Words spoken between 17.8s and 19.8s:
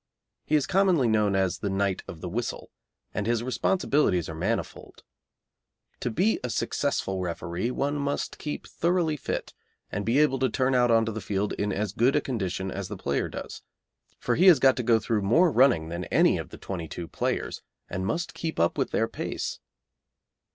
and must keep up with their pace.